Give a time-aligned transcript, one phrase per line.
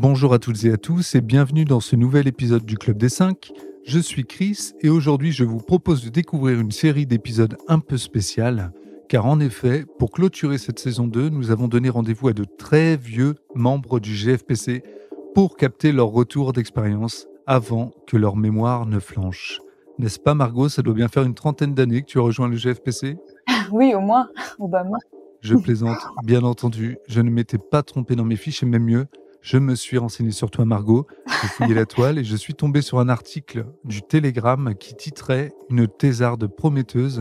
[0.00, 3.08] Bonjour à toutes et à tous et bienvenue dans ce nouvel épisode du Club des
[3.08, 3.50] 5.
[3.84, 7.96] Je suis Chris et aujourd'hui je vous propose de découvrir une série d'épisodes un peu
[7.96, 8.70] spéciales
[9.08, 12.96] car en effet, pour clôturer cette saison 2, nous avons donné rendez-vous à de très
[12.96, 14.84] vieux membres du GFPC
[15.34, 19.58] pour capter leur retour d'expérience avant que leur mémoire ne flanche.
[19.98, 20.68] N'est-ce pas Margot?
[20.68, 23.16] Ça doit bien faire une trentaine d'années que tu as rejoint le GFPC
[23.72, 24.28] Oui, au moins,
[24.60, 24.98] Obama.
[25.40, 26.98] Je plaisante, bien entendu.
[27.08, 29.08] Je ne m'étais pas trompé dans mes fiches et même mieux,
[29.40, 31.06] je me suis renseigné sur toi, Margot.
[31.26, 35.52] J'ai fouillé la toile et je suis tombé sur un article du Télégramme qui titrait
[35.70, 37.20] Une thésarde prometteuse.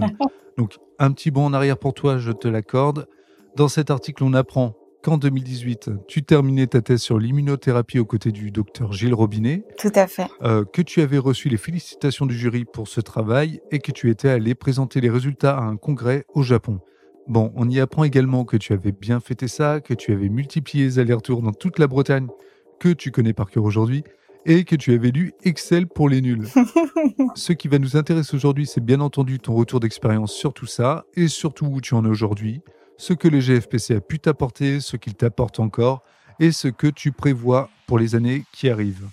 [0.58, 3.08] Donc, un petit bond en arrière pour toi, je te l'accorde.
[3.56, 8.32] Dans cet article, on apprend qu'en 2018, tu terminais ta thèse sur l'immunothérapie aux côtés
[8.32, 9.64] du docteur Gilles Robinet.
[9.78, 10.28] Tout à fait.
[10.42, 14.10] Euh, que tu avais reçu les félicitations du jury pour ce travail et que tu
[14.10, 16.80] étais allé présenter les résultats à un congrès au Japon.
[17.28, 20.86] Bon, on y apprend également que tu avais bien fêté ça, que tu avais multiplié
[20.86, 22.28] les allers-retours dans toute la Bretagne,
[22.80, 24.04] que tu connais par cœur aujourd'hui,
[24.46, 26.48] et que tu avais lu Excel pour les nuls.
[27.36, 31.06] Ce qui va nous intéresser aujourd'hui, c'est bien entendu ton retour d'expérience sur tout ça,
[31.16, 32.62] et surtout où tu en es aujourd'hui,
[32.98, 36.04] ce que le GFPC a pu t'apporter, ce qu'il t'apporte encore,
[36.40, 39.08] et ce que tu prévois pour les années qui arrivent.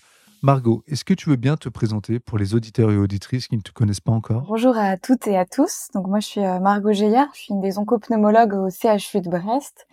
[0.45, 3.63] Margot, est-ce que tu veux bien te présenter pour les auditeurs et auditrices qui ne
[3.63, 4.45] te connaissent pas encore?
[4.47, 5.89] Bonjour à toutes et à tous.
[5.95, 9.31] Donc moi je suis euh, Margot Geillard, je suis une des oncopneumologues au CHU de
[9.31, 9.87] Brest.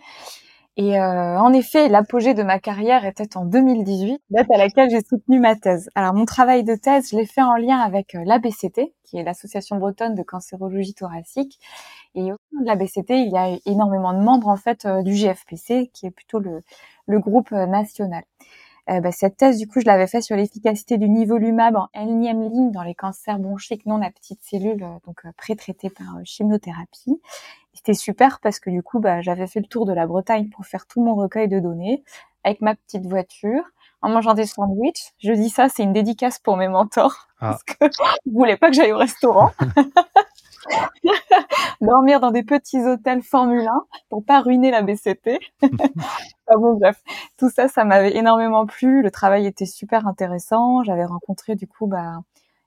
[0.76, 5.00] Et euh, en effet, l'apogée de ma carrière était en 2018, date à laquelle j'ai
[5.00, 5.88] soutenu ma thèse.
[5.94, 9.24] Alors mon travail de thèse, je l'ai fait en lien avec euh, l'ABCT, qui est
[9.24, 11.60] l'Association bretonne de cancérologie thoracique.
[12.14, 15.90] Et au sein de l'ABCT, il y a énormément de membres en fait du GFPC,
[15.94, 16.60] qui est plutôt le,
[17.06, 18.24] le groupe national.
[18.90, 22.42] Euh, bah, cette thèse, du coup, je l'avais fait sur l'efficacité du nivolumab en énième
[22.42, 27.20] ligne dans les cancers bronchiques non à petites cellules, euh, donc euh, pré-traités par chimiothérapie.
[27.74, 30.66] C'était super parce que du coup, bah, j'avais fait le tour de la Bretagne pour
[30.66, 32.02] faire tout mon recueil de données
[32.44, 33.62] avec ma petite voiture
[34.02, 35.12] en mangeant des sandwichs.
[35.18, 37.50] Je dis ça, c'est une dédicace pour mes mentors ah.
[37.50, 37.74] parce que
[38.26, 39.52] je voulaient pas que j'aille au restaurant.
[41.80, 43.70] dormir dans des petits hôtels Formule 1
[44.08, 45.38] pour pas ruiner la BCP.
[45.62, 45.66] ah
[46.56, 47.02] bon, bref,
[47.36, 49.02] tout ça, ça m'avait énormément plu.
[49.02, 50.82] Le travail était super intéressant.
[50.84, 52.20] J'avais rencontré du coup bah,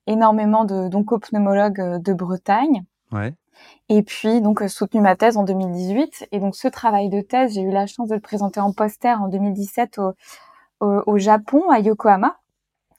[0.08, 2.84] énormément de d'oncopneumologues euh, de Bretagne.
[3.12, 3.34] Ouais.
[3.90, 6.28] Et puis donc euh, soutenu ma thèse en 2018.
[6.32, 9.20] Et donc ce travail de thèse, j'ai eu la chance de le présenter en poster
[9.22, 10.14] en 2017 au,
[10.82, 12.38] au, au Japon, à Yokohama.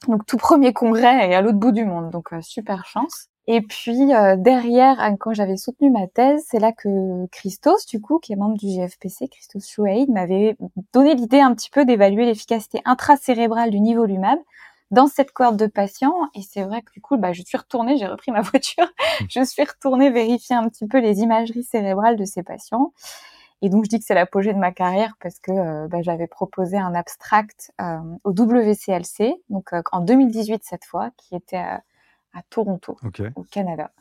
[0.07, 2.09] Donc tout premier congrès et à l'autre bout du monde.
[2.11, 3.29] Donc euh, super chance.
[3.49, 8.01] Et puis euh, derrière, hein, quand j'avais soutenu ma thèse, c'est là que Christos, du
[8.01, 10.57] coup, qui est membre du GFPC, Christos Chouaïd, m'avait
[10.93, 14.37] donné l'idée un petit peu d'évaluer l'efficacité intracérébrale du nivolumab
[14.91, 16.13] dans cette cohorte de patients.
[16.35, 19.25] Et c'est vrai que du coup, bah, je suis retournée, j'ai repris ma voiture, mmh.
[19.29, 22.91] je suis retournée vérifier un petit peu les imageries cérébrales de ces patients.
[23.61, 26.27] Et donc, je dis que c'est l'apogée de ma carrière parce que euh, bah, j'avais
[26.27, 31.63] proposé un abstract euh, au WCLC, donc en 2018 cette fois, qui était
[32.37, 32.97] à Toronto,
[33.35, 33.91] au Canada.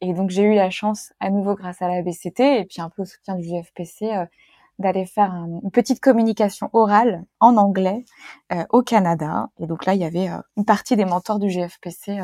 [0.00, 2.90] Et donc j'ai eu la chance, à nouveau grâce à la BCT et puis un
[2.90, 4.26] peu au soutien du GFPC, euh,
[4.80, 8.04] d'aller faire une petite communication orale en anglais
[8.52, 9.48] euh, au Canada.
[9.60, 12.18] Et donc là, il y avait euh, une partie des mentors du GFPC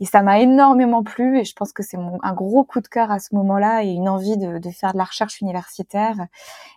[0.00, 1.38] et ça m'a énormément plu.
[1.38, 4.08] Et je pense que c'est un gros coup de cœur à ce moment-là et une
[4.08, 6.16] envie de, de, faire de la recherche universitaire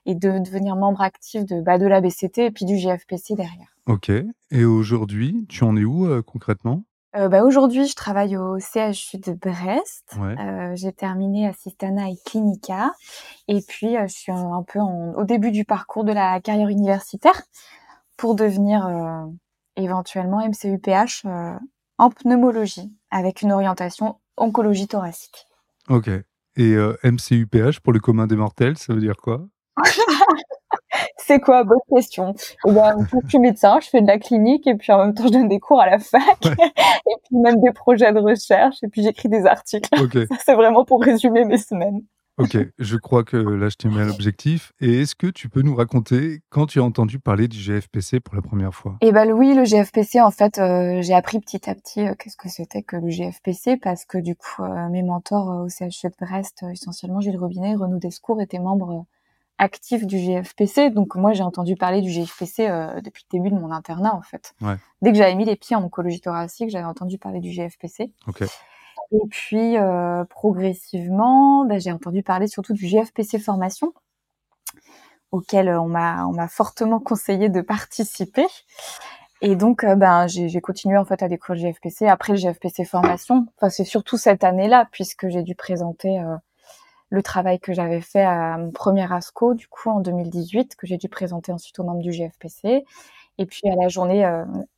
[0.05, 3.73] et de devenir membre actif de, bah, de la BCT et puis du GFPC derrière.
[3.87, 4.11] Ok.
[4.51, 6.83] Et aujourd'hui, tu en es où concrètement?
[7.15, 10.15] Euh, bah, aujourd'hui, je travaille au CHU de Brest.
[10.17, 12.93] Euh, j'ai terminé Assistana et Clinica.
[13.47, 17.41] Et puis, euh, je suis un, peu au début du parcours de la carrière universitaire
[18.15, 18.87] pour devenir
[19.75, 21.25] éventuellement MCUPH
[21.97, 25.47] en pneumologie avec une orientation oncologie thoracique.
[25.87, 26.09] Ok.
[26.57, 29.47] Et MCUPH pour le commun des mortels, ça veut dire quoi?
[31.29, 32.33] c'est quoi Bonne question.
[32.65, 35.27] Eh ben, je suis médecin, je fais de la clinique et puis en même temps
[35.27, 38.87] je donne des cours à la fac et puis même des projets de recherche et
[38.87, 39.89] puis j'écris des articles.
[40.43, 42.01] c'est vraiment pour résumer mes semaines.
[42.39, 44.71] Ok, je crois que là je t'ai mis à l'objectif.
[44.79, 48.33] Et est-ce que tu peux nous raconter quand tu as entendu parler du GFPC pour
[48.33, 48.97] la première fois?
[49.01, 52.37] Eh ben oui, le GFPC en fait, euh, j'ai appris petit à petit euh, qu'est-ce
[52.37, 56.15] que c'était que le GFPC parce que du coup euh, mes mentors au CHU de
[56.19, 59.05] Brest, essentiellement Gilles Robinet, Renaud Descours étaient membres
[59.59, 60.89] actif du GFPC.
[60.89, 64.21] Donc moi, j'ai entendu parler du GFPC euh, depuis le début de mon internat, en
[64.21, 64.55] fait.
[65.01, 68.11] Dès que j'avais mis les pieds en oncologie thoracique, j'avais entendu parler du GFPC.
[69.11, 73.93] Et puis, euh, progressivement, ben, j'ai entendu parler surtout du GFPC formation,
[75.31, 78.45] auquel euh, on m'a on m'a fortement conseillé de participer.
[79.41, 82.07] Et donc, ben, j'ai continué en fait à découvrir le GFPC.
[82.07, 86.21] Après le GFPC formation, enfin c'est surtout cette année-là puisque j'ai dû présenter
[87.09, 90.97] le travail que j'avais fait à mon premier ASCO, du coup, en 2018, que j'ai
[90.97, 92.83] dû présenter ensuite aux membres du GFPC.
[93.39, 94.29] et puis à la journée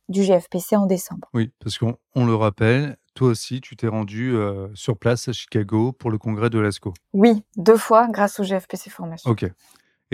[0.08, 1.28] du GFPC en décembre.
[1.34, 4.34] Oui, parce qu'on le rappelle, toi aussi, tu t'es rendu
[4.74, 6.94] sur place à Chicago pour le congrès de l'ASCO.
[7.12, 9.30] Oui, deux fois grâce au GFPC Formation.
[9.30, 9.50] Ok.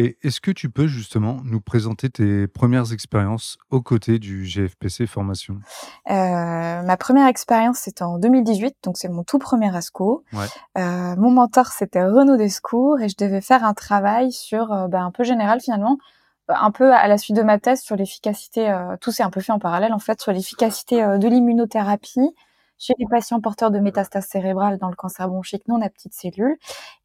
[0.00, 5.08] Et est-ce que tu peux justement nous présenter tes premières expériences aux côtés du GFPC
[5.08, 5.56] Formation?
[6.08, 10.22] Euh, Ma première expérience, c'était en 2018, donc c'est mon tout premier ASCO.
[10.32, 10.46] Ouais.
[10.78, 15.04] Euh, mon mentor, c'était Renaud Descours, et je devais faire un travail sur, euh, ben,
[15.04, 15.98] un peu général finalement,
[16.48, 19.52] un peu à la suite de ma thèse sur l'efficacité, tout s'est un peu fait
[19.52, 22.32] en parallèle en fait, sur l'efficacité de l'immunothérapie
[22.78, 26.56] chez les patients porteurs de métastases cérébrales dans le cancer bronchique non à petites cellules.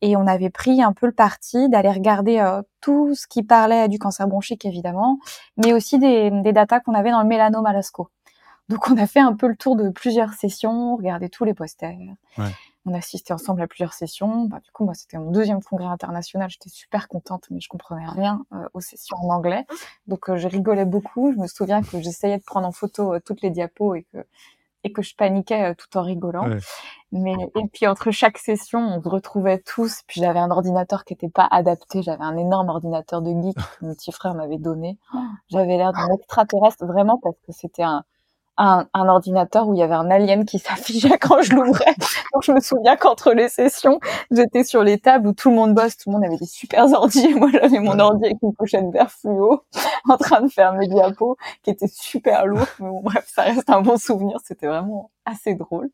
[0.01, 3.87] Et on avait pris un peu le parti d'aller regarder euh, tout ce qui parlait
[3.87, 5.19] du cancer bronchique, évidemment,
[5.57, 8.09] mais aussi des, des datas qu'on avait dans le mélanome à l'ASCO.
[8.69, 11.97] Donc on a fait un peu le tour de plusieurs sessions, regardé tous les posters.
[12.37, 12.45] Ouais.
[12.85, 14.45] On a assisté ensemble à plusieurs sessions.
[14.45, 16.49] Bah, du coup, moi, c'était mon deuxième congrès international.
[16.49, 19.65] J'étais super contente, mais je comprenais rien euh, aux sessions en anglais.
[20.07, 21.31] Donc, euh, je rigolais beaucoup.
[21.31, 24.25] Je me souviens que j'essayais de prendre en photo toutes les diapos et que
[24.83, 26.47] et que je paniquais euh, tout en rigolant.
[27.11, 30.01] Mais et puis entre chaque session, on se retrouvait tous.
[30.07, 32.01] Puis j'avais un ordinateur qui était pas adapté.
[32.01, 34.97] J'avais un énorme ordinateur de geek que mon petit frère m'avait donné.
[35.49, 38.03] J'avais l'air d'un extraterrestre vraiment parce que c'était un
[38.57, 41.95] un, un, ordinateur où il y avait un alien qui s'affichait quand je l'ouvrais.
[42.33, 43.99] Donc je me souviens qu'entre les sessions,
[44.31, 46.85] j'étais sur les tables où tout le monde bosse, tout le monde avait des super
[46.91, 49.63] ordi, et moi j'avais mon ordi avec une pochette vert fluo,
[50.09, 52.67] en train de faire mes diapos, qui était super lourd.
[52.79, 55.89] Mais bon, bref, ça reste un bon souvenir, c'était vraiment assez drôle.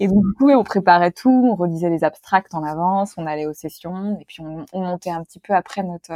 [0.00, 3.46] Et donc du coup, on préparait tout, on relisait les abstracts en avance, on allait
[3.46, 6.12] aux sessions, et puis on, on montait un petit peu après notre,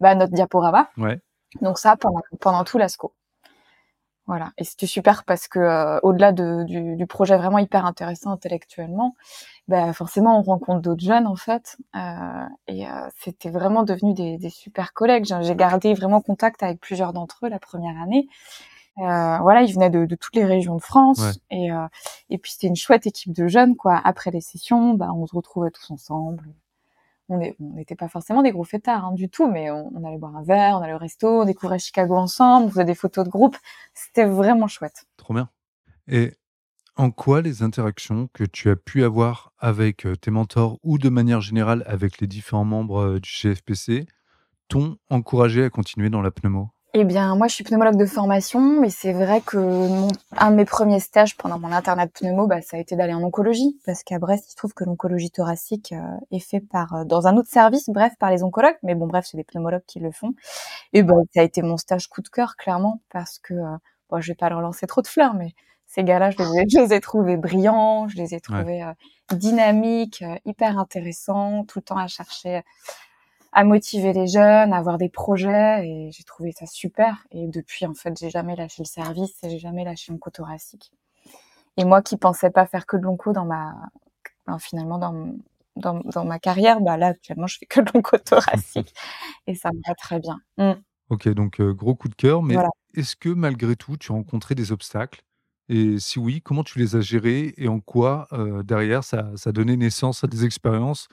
[0.00, 0.88] bah, notre diaporama.
[0.98, 1.20] Ouais.
[1.62, 3.12] Donc ça, pendant, pendant tout l'ASCO.
[4.28, 8.30] Voilà, et c'était super parce que euh, au-delà de, du, du, projet vraiment hyper intéressant
[8.30, 9.16] intellectuellement,
[9.68, 14.36] bah forcément on rencontre d'autres jeunes en fait, euh, et euh, c'était vraiment devenu des,
[14.36, 15.24] des, super collègues.
[15.24, 18.28] J'ai gardé vraiment contact avec plusieurs d'entre eux la première année.
[18.98, 21.32] Euh, voilà, ils venaient de, de, toutes les régions de France, ouais.
[21.50, 21.86] et euh,
[22.28, 23.98] et puis c'était une chouette équipe de jeunes quoi.
[24.04, 26.44] Après les sessions, bah on se retrouvait tous ensemble,
[27.28, 30.36] on n'était pas forcément des gros fêtards hein, du tout, mais on, on, allait boire
[30.36, 33.30] un verre, on allait au resto, on découvrait Chicago ensemble, on faisait des photos de
[33.30, 33.56] groupe.
[33.94, 35.04] C'était vraiment chouette.
[35.16, 35.48] Trop bien.
[36.06, 36.32] Et
[36.96, 41.08] en quoi les interactions que tu as pu avoir avec euh, tes mentors ou de
[41.08, 44.06] manière générale avec les différents membres euh, du GFPC
[44.66, 46.70] t'ont encouragé à continuer dans la pneumo?
[46.94, 50.08] Eh bien, moi, je suis pneumologue de formation, mais c'est vrai que mon,
[50.38, 53.12] un de mes premiers stages pendant mon internat de pneumo, bah, ça a été d'aller
[53.12, 56.94] en oncologie, parce qu'à Brest, il se trouve que l'oncologie thoracique euh, est fait par
[56.94, 59.84] euh, dans un autre service, bref, par les oncologues, mais bon, bref, c'est les pneumologues
[59.86, 60.32] qui le font.
[60.94, 63.76] Et ben, ça a été mon stage coup de cœur, clairement, parce que euh,
[64.10, 65.52] bon, je vais pas leur lancer trop de fleurs, mais
[65.86, 69.36] ces gars-là, je les, ai, je les ai trouvés brillants, je les ai trouvés ouais.
[69.36, 72.62] dynamiques, hyper intéressants, tout le temps à chercher
[73.58, 77.26] à motiver les jeunes, à avoir des projets et j'ai trouvé ça super.
[77.32, 80.92] Et depuis, en fait, j'ai jamais lâché le service et j'ai jamais lâché mon thoracique.
[81.76, 83.74] Et moi qui pensais pas faire que de l'onco dans ma,
[84.60, 85.34] finalement dans,
[85.74, 88.94] dans, dans, ma carrière, bah là actuellement je fais que de l'onco thoracique
[89.48, 90.38] et ça me va très bien.
[90.56, 90.80] Mm.
[91.10, 92.70] Ok, donc euh, gros coup de cœur, mais voilà.
[92.94, 95.22] est-ce que malgré tout tu as rencontré des obstacles?
[95.68, 99.50] Et si oui, comment tu les as gérés et en quoi euh, derrière ça, ça
[99.50, 101.08] a donné naissance à des expériences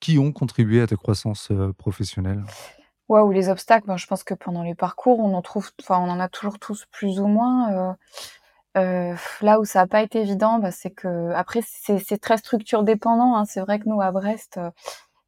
[0.00, 2.42] qui ont contribué à ta croissance euh, professionnelle?
[3.08, 6.10] Ou les obstacles, ben, je pense que pendant les parcours, on en trouve, enfin, on
[6.10, 7.72] en a toujours tous plus ou moins.
[7.72, 7.92] Euh,
[8.76, 12.82] euh, là où ça n'a pas été évident, bah, c'est que après c'est très structure
[12.82, 13.34] dépendant.
[13.34, 13.46] Hein.
[13.46, 14.60] C'est vrai que nous à Brest,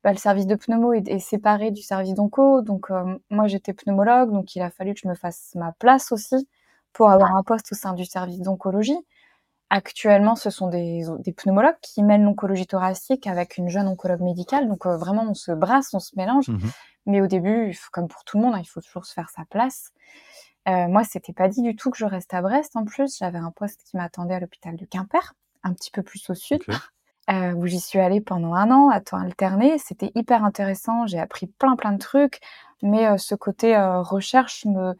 [0.05, 2.61] bah, le service de pneumo est, séparé du service d'onco.
[2.61, 2.91] Donc
[3.31, 6.49] moi j'étais pneumologue, donc il a fallu que je me fasse ma place aussi
[6.93, 8.99] pour avoir un poste au sein du service d'oncologie.
[9.71, 14.69] Actuellement, ce sont des, des pneumologues qui mènent l'oncologie thoracique avec une jeune oncologue médicale.
[14.69, 16.49] Donc euh, vraiment, on se brasse, on se mélange.
[16.49, 16.59] Mmh
[17.07, 19.45] Mais au début, comme pour tout le monde, hein, il faut toujours se faire sa
[19.49, 19.93] place.
[20.69, 22.77] Euh, moi, c'était pas dit du tout que je reste à Brest.
[22.77, 26.29] En plus, j'avais un poste qui m'attendait à l'hôpital de Quimper, un petit peu plus
[26.31, 26.79] au sud, okay.
[27.31, 29.79] euh, où j'y suis allée pendant un an à temps alterné.
[29.79, 31.07] C'était hyper intéressant.
[31.07, 32.41] J'ai appris plein plein de trucs,
[32.83, 34.95] mais euh, ce côté recherche me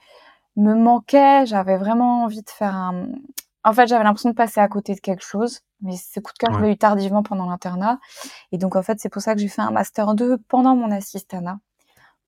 [0.57, 1.45] me manquait.
[1.47, 3.09] J'avais vraiment envie de faire un,
[3.65, 6.39] en fait, j'avais l'impression de passer à côté de quelque chose, mais ce coup de
[6.39, 6.59] cœur, ouais.
[6.59, 7.99] je l'ai eu tardivement pendant l'internat.
[8.53, 10.91] Et donc, en fait, c'est pour ça que j'ai fait un Master 2 pendant mon
[10.91, 11.59] assistanat,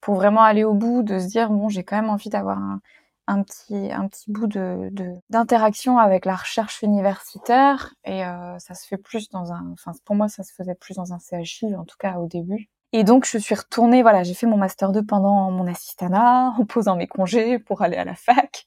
[0.00, 2.80] pour vraiment aller au bout, de se dire, bon, j'ai quand même envie d'avoir un,
[3.28, 4.90] un, petit, un petit bout de,
[5.30, 7.94] d'interaction avec la recherche universitaire.
[8.04, 9.72] Et euh, ça se fait plus dans un...
[9.72, 12.68] Enfin, pour moi, ça se faisait plus dans un CHU, en tout cas au début.
[12.94, 16.64] Et donc, je suis retournée, voilà, j'ai fait mon Master 2 pendant mon assistanat, en
[16.66, 18.66] posant mes congés pour aller à la fac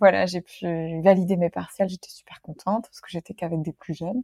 [0.00, 3.94] voilà, j'ai pu valider mes partiels, j'étais super contente parce que j'étais qu'avec des plus
[3.94, 4.22] jeunes.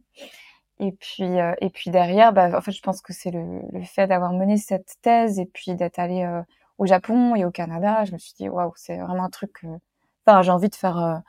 [0.79, 4.07] Et puis, euh, et puis derrière, bah, en fait, je pense que c'est le, fait
[4.07, 6.41] d'avoir mené cette thèse et puis d'être allée euh,
[6.77, 8.05] au Japon et au Canada.
[8.05, 9.63] Je me suis dit, waouh, c'est vraiment un truc.
[9.63, 9.77] Euh...
[10.25, 11.23] Enfin, j'ai envie de faire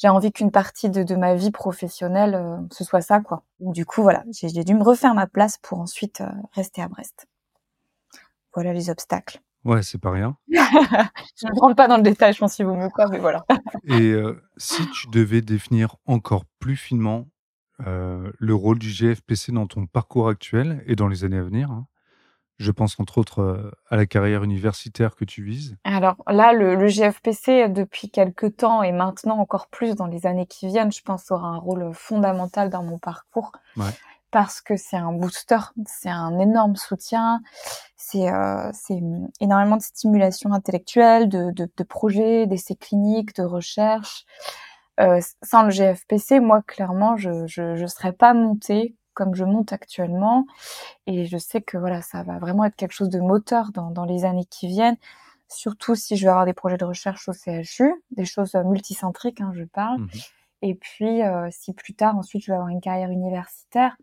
[0.00, 3.44] j'ai envie qu'une partie de, de, ma vie professionnelle euh, ce soit ça quoi.
[3.60, 7.28] Du coup voilà, j'ai dû me refaire ma place pour ensuite euh, rester à Brest.
[8.54, 9.40] Voilà les obstacles.
[9.64, 10.36] Ouais, c'est pas rien.
[10.48, 10.56] je
[11.46, 13.44] ne rentre pas dans le détail, je pense qu'il vaut mieux quoi, mais voilà.
[13.84, 17.26] Et euh, si tu devais définir encore plus finement
[17.82, 21.86] le rôle du GFPC dans ton parcours actuel et dans les années à venir, hein,
[22.60, 25.76] je pense entre autres euh, à la carrière universitaire que tu vises.
[25.84, 30.66] Alors là, le, GFPC, depuis quelques temps et maintenant encore plus dans les années qui
[30.66, 33.50] viennent, je pense aura un rôle fondamental dans mon parcours.
[34.30, 37.42] Parce que c'est un booster, c'est un énorme soutien,
[37.96, 38.70] c'est euh,
[39.40, 44.24] énormément de stimulation intellectuelle, de, de, projets, d'essais cliniques, de recherche.
[45.00, 50.46] Euh, sans le GFPC, moi clairement, je ne serais pas montée comme je monte actuellement.
[51.06, 54.04] Et je sais que voilà, ça va vraiment être quelque chose de moteur dans, dans
[54.04, 54.96] les années qui viennent.
[55.48, 59.40] Surtout si je vais avoir des projets de recherche au CHU, des choses euh, multicentriques,
[59.40, 60.00] hein, je parle.
[60.00, 60.08] Mmh
[60.62, 63.96] Et puis, euh, si plus tard, ensuite, je vais avoir une carrière universitaire,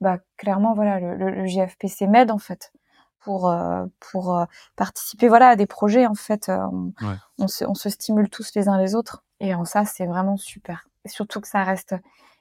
[0.00, 2.72] bah clairement, voilà, le, le, GFPC m'aide en fait
[3.20, 6.48] pour euh, pour participer, voilà, à des projets en fait.
[6.48, 6.92] On,
[7.38, 10.36] on, se, on se stimule tous les uns les autres, et en ça, c'est vraiment
[10.36, 10.88] super.
[11.04, 11.94] Et surtout que ça reste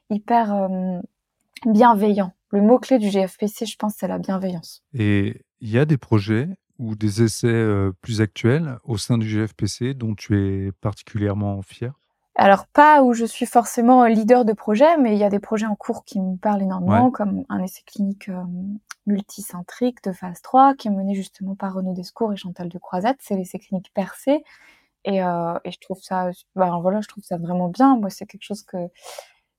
[0.10, 0.54] hyper
[1.66, 2.34] bienveillant.
[2.50, 4.84] Le mot-clé du GFPC, je pense, c'est la bienveillance.
[4.94, 6.48] Et il y a des projets
[6.78, 11.94] ou des essais euh, plus actuels au sein du GFPC dont tu es particulièrement fier?
[12.36, 15.66] Alors pas où je suis forcément leader de projet, mais il y a des projets
[15.66, 18.44] en cours qui me parlent énormément, comme un essai clinique euh,
[19.06, 23.18] multicentrique de phase 3 qui est mené justement par Renaud Descours et Chantal de Croisette.
[23.22, 24.44] C'est l'essai clinique percé.
[25.06, 27.96] Et, euh, et je trouve ça, bah, voilà, je trouve ça vraiment bien.
[27.96, 28.78] Moi, c'est quelque chose que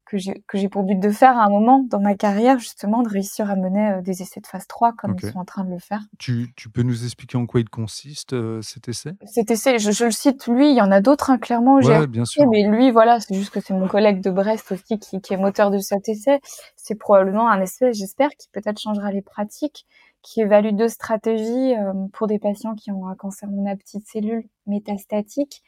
[0.07, 3.09] que j'ai j'ai pour but de faire à un moment dans ma carrière justement de
[3.09, 5.71] réussir à mener euh, des essais de phase 3 comme ils sont en train de
[5.71, 6.01] le faire.
[6.19, 9.13] Tu, tu peux nous expliquer en quoi il consiste euh, cet essai?
[9.27, 11.77] Cet essai, je, je, le cite lui, il y en a d'autres hein, clairement.
[11.77, 12.49] Ouais, bien sûr.
[12.49, 15.37] Mais lui, voilà, c'est juste que c'est mon collègue de Brest aussi qui, qui est
[15.37, 16.41] moteur de cet essai.
[16.77, 19.87] C'est probablement un essai, j'espère, qui peut-être changera les pratiques,
[20.23, 24.49] qui évalue deux stratégies euh, pour des patients qui ont un cancer la petite cellule
[24.67, 25.63] métastatique,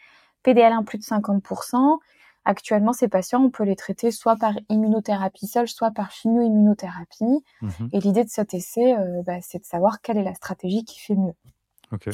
[0.44, 1.98] PDL1 plus de 50%,
[2.44, 7.44] Actuellement, ces patients, on peut les traiter soit par immunothérapie seule, soit par chimio-immunothérapie.
[7.60, 7.90] Mhm.
[7.92, 10.98] Et l'idée de cet essai, euh, bah, c'est de savoir quelle est la stratégie qui
[10.98, 11.34] fait mieux.
[11.92, 12.08] Ok.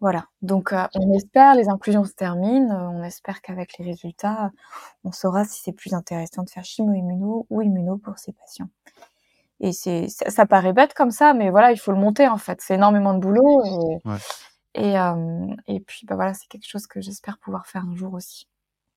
[0.00, 0.26] Voilà.
[0.42, 2.74] Donc, euh, on espère, les inclusions se terminent.
[2.74, 4.50] Euh, on espère qu'avec les résultats,
[5.04, 8.68] on saura si c'est plus intéressant de faire chimio-immuno ou immuno pour ces patients.
[9.60, 12.60] Et c'est, ça, paraît bête comme ça, mais voilà, il faut le monter en fait.
[12.60, 13.62] C'est énormément de boulot.
[14.74, 14.96] Et,
[15.68, 18.48] et puis, bah voilà, c'est quelque chose que j'espère pouvoir faire un jour aussi.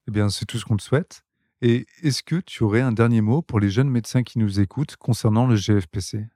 [0.08, 1.24] Eh bien, c'est tout ce qu'on te souhaite.
[1.62, 4.96] Et est-ce que tu aurais un dernier mot pour les jeunes médecins qui nous écoutent
[4.96, 6.28] concernant le GFPC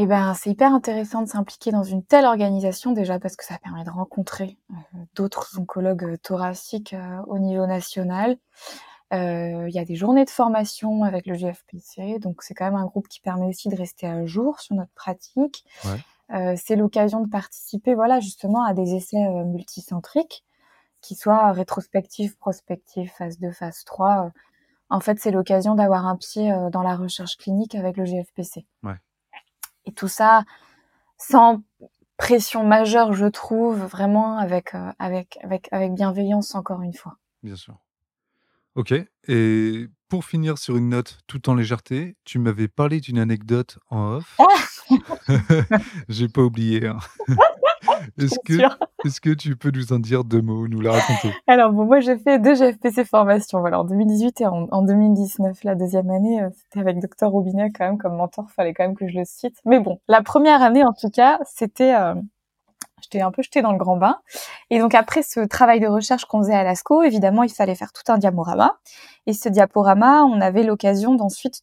[0.00, 3.58] eh ben, c'est hyper intéressant de s'impliquer dans une telle organisation déjà parce que ça
[3.58, 4.74] permet de rencontrer euh,
[5.16, 8.38] d'autres oncologues euh, thoraciques euh, au niveau national.
[9.10, 12.84] Il y a des journées de formation avec le GFPC, donc c'est quand même un
[12.84, 15.64] groupe qui permet aussi de rester à jour sur notre pratique.
[16.28, 20.44] c'est l'occasion de participer, voilà, justement à des essais multicentriques
[21.08, 24.26] qui soit rétrospective, prospective, phase 2, phase 3.
[24.26, 24.30] Euh,
[24.90, 28.66] en fait, c'est l'occasion d'avoir un pied euh, dans la recherche clinique avec le GFPC.
[28.82, 29.00] Ouais.
[29.86, 30.44] Et tout ça
[31.16, 31.62] sans
[32.18, 37.16] pression majeure, je trouve, vraiment avec, euh, avec, avec, avec bienveillance, encore une fois.
[37.42, 37.78] Bien sûr.
[38.74, 38.92] Ok.
[39.28, 44.16] Et pour finir sur une note tout en légèreté, tu m'avais parlé d'une anecdote en
[44.16, 44.38] off.
[44.38, 44.98] Ah
[46.10, 46.86] J'ai pas oublié.
[46.86, 46.98] Hein.
[48.18, 48.54] Est-ce que,
[49.06, 51.32] est que tu peux nous en dire deux mots, nous la raconter?
[51.46, 55.64] Alors, bon, moi, j'ai fait deux GFPC formations, voilà, en 2018 et en, 2019.
[55.64, 58.96] La deuxième année, euh, c'était avec Docteur Robinet, quand même, comme mentor, fallait quand même
[58.96, 59.56] que je le cite.
[59.64, 61.94] Mais bon, la première année, en tout cas, c'était...
[61.94, 62.14] Euh,
[63.00, 64.18] j'étais un peu jetée dans le grand bain.
[64.70, 67.92] Et donc après ce travail de recherche qu'on faisait à l'ASCO, évidemment, il fallait faire
[67.92, 68.76] tout un diaporama.
[69.26, 71.62] Et ce diaporama, on avait l'occasion d'ensuite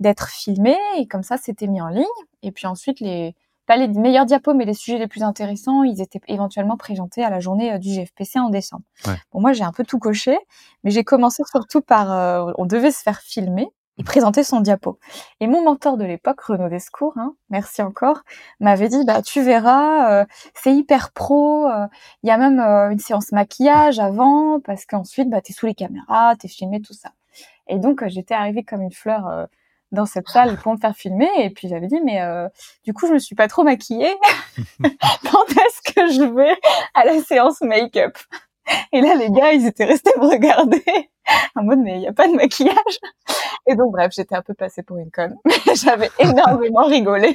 [0.00, 2.04] d'être filmé et comme ça, c'était mis en ligne.
[2.42, 3.34] Et puis ensuite, les
[3.66, 7.30] pas les meilleurs diapos, mais les sujets les plus intéressants, ils étaient éventuellement présentés à
[7.30, 8.84] la journée euh, du GFPC en décembre.
[9.32, 10.36] Bon, moi, j'ai un peu tout coché,
[10.82, 14.98] mais j'ai commencé surtout par, euh, on devait se faire filmer et présenter son diapo.
[15.40, 18.22] Et mon mentor de l'époque, Renaud Descours, hein, merci encore,
[18.58, 21.68] m'avait dit, bah tu verras, euh, c'est hyper pro,
[22.24, 26.34] il y a même une séance maquillage avant, parce qu'ensuite, bah t'es sous les caméras,
[26.36, 27.10] t'es filmé, tout ça.
[27.68, 29.46] Et donc, j'étais arrivée comme une fleur
[29.94, 31.28] dans cette salle pour me faire filmer.
[31.38, 32.48] Et puis j'avais dit, mais euh,
[32.84, 34.14] du coup, je me suis pas trop maquillée.
[34.82, 36.56] Quand est-ce que je vais
[36.94, 38.16] à la séance make-up?
[38.92, 40.82] Et là, les gars, ils étaient restés me regarder
[41.54, 42.98] en mode, mais il n'y a pas de maquillage.
[43.66, 45.36] Et donc, bref, j'étais un peu passée pour une conne.
[45.44, 47.32] Mais j'avais énormément rigolé.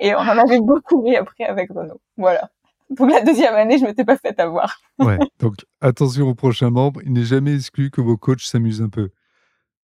[0.00, 2.00] Et on en avait beaucoup ri après avec Renaud.
[2.16, 2.50] Voilà.
[2.90, 4.80] Donc la deuxième année, je m'étais pas fait avoir.
[4.98, 8.88] ouais, donc attention aux prochains membres, il n'est jamais exclu que vos coachs s'amusent un
[8.88, 9.10] peu.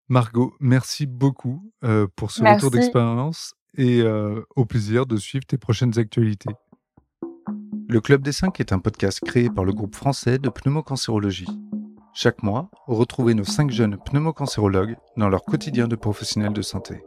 [0.09, 5.59] Margot, merci beaucoup euh, pour ce retour d'expérience et euh, au plaisir de suivre tes
[5.59, 6.51] prochaines actualités.
[7.89, 11.49] Le Club des 5 est un podcast créé par le groupe français de pneumocancérologie.
[12.15, 17.03] Chaque mois, retrouvez nos 5 jeunes pneumocancérologues dans leur quotidien de professionnels de santé.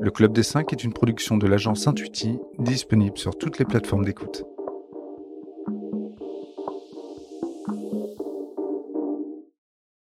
[0.00, 4.04] Le Club des 5 est une production de l'agence Intuiti, disponible sur toutes les plateformes
[4.04, 4.44] d'écoute.